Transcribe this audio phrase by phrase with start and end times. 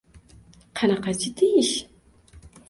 [0.79, 1.77] Qanaqa jiddiy ish?!